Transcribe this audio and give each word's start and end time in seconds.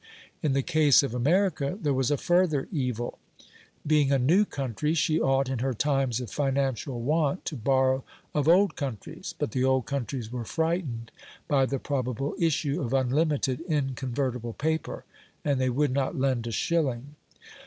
In 0.41 0.53
the 0.53 0.63
case 0.63 1.03
of 1.03 1.13
America 1.13 1.77
there 1.79 1.93
was 1.93 2.09
a 2.09 2.17
further 2.17 2.67
evil. 2.71 3.19
Being 3.85 4.11
a 4.11 4.17
new 4.17 4.45
country, 4.45 4.95
she 4.95 5.21
ought 5.21 5.47
in 5.47 5.59
her 5.59 5.75
times 5.75 6.19
of 6.19 6.31
financial 6.31 7.01
want 7.03 7.45
to 7.45 7.55
borrow 7.55 8.03
of 8.33 8.47
old 8.47 8.75
countries; 8.75 9.35
but 9.37 9.51
the 9.51 9.63
old 9.63 9.85
countries 9.85 10.31
were 10.31 10.43
frightened 10.43 11.11
by 11.47 11.67
the 11.67 11.77
probable 11.77 12.33
issue 12.39 12.81
of 12.81 12.93
unlimited 12.95 13.61
inconvertible 13.69 14.53
paper, 14.53 15.05
and 15.45 15.61
they 15.61 15.69
would 15.69 15.91
not 15.91 16.17
lend 16.17 16.47
a 16.47 16.51
shilling. 16.51 17.13